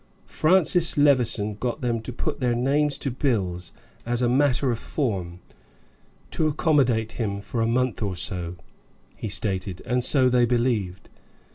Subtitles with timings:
[0.25, 3.71] Francis Levison got them to put their names to bills,
[4.03, 5.41] 'as a matter of form,
[6.31, 8.55] to accommodate him for a month or so,'
[9.15, 11.07] he stated, and so they believed.